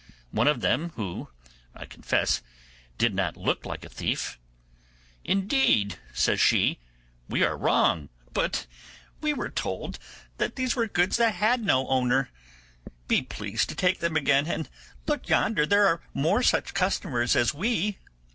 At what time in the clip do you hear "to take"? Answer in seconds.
13.69-13.99